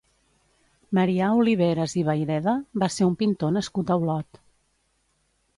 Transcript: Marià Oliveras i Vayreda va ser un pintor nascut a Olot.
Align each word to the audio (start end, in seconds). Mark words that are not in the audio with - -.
Marià 0.99 1.27
Oliveras 1.41 1.93
i 2.01 2.05
Vayreda 2.09 2.57
va 2.85 2.91
ser 2.97 3.11
un 3.11 3.15
pintor 3.23 3.55
nascut 3.59 3.93
a 3.97 4.03
Olot. 4.05 4.45